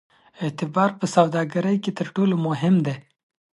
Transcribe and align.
اعتبار 0.43 0.89
په 0.99 1.05
سوداګرۍ 1.15 1.77
کې 1.83 1.91
تر 1.99 2.07
ټولو 2.15 2.35
مهم 2.47 2.75
دی. 2.85 2.95